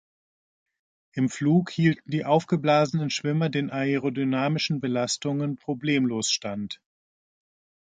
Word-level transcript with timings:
Im 1.13 1.29
Flug 1.29 1.69
hielten 1.69 2.09
die 2.09 2.25
aufgeblasenen 2.25 3.11
Schwimmer 3.11 3.49
den 3.49 3.69
aerodynamischen 3.69 4.79
Belastungen 4.81 5.57
problemlos 5.57 6.31
stand. 6.31 6.81